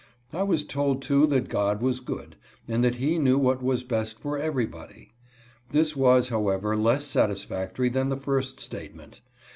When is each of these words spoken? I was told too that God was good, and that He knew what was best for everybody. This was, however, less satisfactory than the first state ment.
I 0.33 0.41
was 0.41 0.65
told 0.65 1.03
too 1.03 1.27
that 1.27 1.47
God 1.47 1.83
was 1.83 1.99
good, 1.99 2.35
and 2.67 2.83
that 2.83 2.95
He 2.95 3.19
knew 3.19 3.37
what 3.37 3.61
was 3.61 3.83
best 3.83 4.17
for 4.19 4.35
everybody. 4.35 5.11
This 5.69 5.95
was, 5.95 6.29
however, 6.29 6.75
less 6.75 7.05
satisfactory 7.05 7.89
than 7.89 8.09
the 8.09 8.17
first 8.17 8.59
state 8.59 8.95
ment. 8.95 9.21